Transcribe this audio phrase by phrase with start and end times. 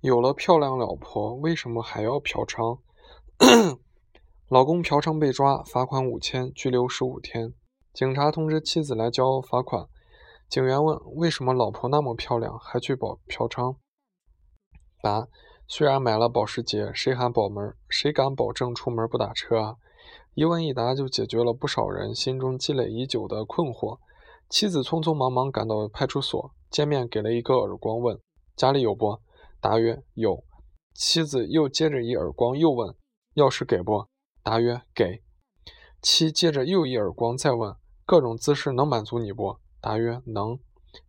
[0.00, 2.78] 有了漂亮老婆，为什么还要嫖娼？
[4.48, 7.52] 老公嫖娼被抓，罚款五千，拘留十五天。
[7.92, 9.86] 警察通知妻子来交罚款。
[10.48, 13.76] 警员问：为什么老婆那么漂亮，还去保嫖娼？
[15.02, 15.28] 答：
[15.68, 17.74] 虽然买了保时捷，谁喊保门？
[17.90, 19.76] 谁敢保证出门不打车啊？
[20.32, 23.98] 一问一答就解决了不少人心中积累已久的困惑。
[24.48, 28.18] 妻子匆匆忙忙赶到派出所，见面给了一个耳光，问：
[28.56, 29.18] 家里有不？
[29.60, 30.44] 答曰：有。
[30.94, 32.94] 妻子又接着一耳光，又问：
[33.34, 34.06] 钥匙给不？
[34.42, 35.22] 答曰：给。
[36.02, 39.58] 妻接着又一耳光，再问：各种姿势能满足你不？
[39.80, 40.58] 答曰：能。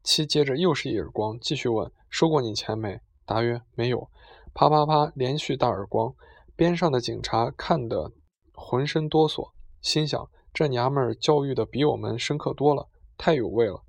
[0.03, 2.99] 妻接着又是一耳光，继续问：收过你钱没？
[3.25, 4.09] 答曰：没有。
[4.53, 6.13] 啪啪啪，连续大耳光。
[6.55, 8.11] 边上的警察看得
[8.53, 13.81] 浑身哆嗦，心想：这娘们儿教育的比我们深刻多了，太有味了。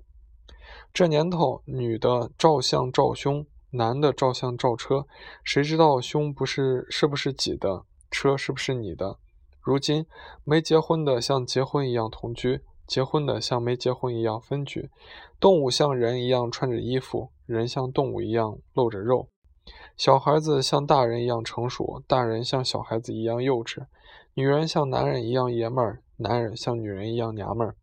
[0.93, 5.07] 这年头，女的照相照胸，男的照相照车，
[5.43, 9.17] 谁知道胸不是是不是挤的，车是不是你的？
[9.61, 10.05] 如今，
[10.43, 14.91] 没结婚的像结婚一样同居，结婚的像没结婚一样分居。
[15.39, 19.29] 动物像人一样穿着衣服，人像动物一样露着肉。
[19.97, 23.85] 小孩子像大人一样成熟，大人像小孩子一样幼稚。
[24.35, 27.75] 女人像男人一样爷们儿，男人像女人一样娘们儿。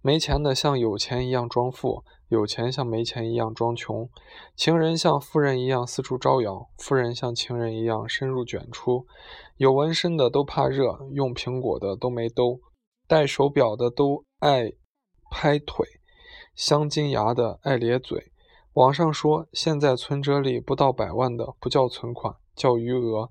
[0.00, 4.08] 没钱的像有钱一样装富，有钱像没钱一样装穷。
[4.54, 9.06] 情人像富人一样四处招摇，富人像情人一样深入卷出。
[9.56, 12.60] 有纹身的都怕热，用苹果的都没兜，
[13.08, 14.72] 戴手表的都爱
[15.30, 15.84] 拍腿，
[16.54, 18.32] 镶金牙的爱咧嘴。
[18.74, 23.30] 网上说，现在存折里不到百万的不叫存款，叫余额。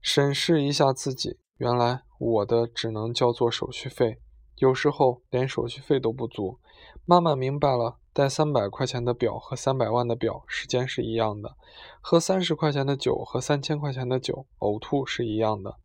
[0.00, 4.20] 审视一下自己，原来我的只能叫做手续费。
[4.60, 6.58] 有时候连手续费都不足，
[7.06, 11.56] 慢慢明白了，戴三百块钱的表和三百万的表时间是一样的，
[12.02, 15.78] 喝三十块钱的酒和三千块钱的酒呕吐是一样的，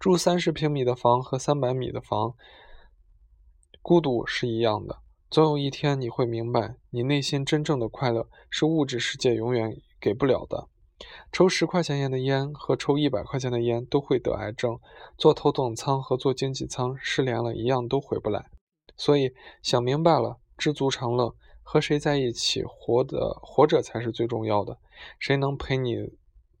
[0.00, 2.34] 住三十平米的房和三百米的房
[3.82, 5.00] 孤独是一样的。
[5.28, 10.68] 总有一天你会明白，你内心真正的快乐是物质世界永远给不了的。
[11.30, 14.78] 抽十块钱烟的烟和抽一百块钱的烟都会得癌症，
[15.18, 18.50] 坐头等舱和坐经济舱失联了一样都回不来。
[18.96, 24.78] 所以想明白了，知足常乐，和谁在一起活的活着才是最重要的，
[25.18, 25.96] 谁能陪你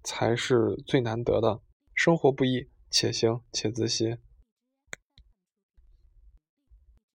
[0.02, 1.60] 才是最难得的。
[1.94, 4.18] 生活不易，且行且自惜。